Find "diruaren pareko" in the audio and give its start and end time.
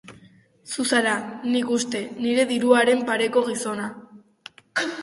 2.55-3.47